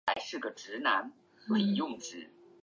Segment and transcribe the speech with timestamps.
[0.19, 1.11] 祖父娄
[1.49, 1.91] 旺。